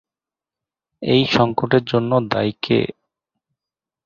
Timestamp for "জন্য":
1.85-2.11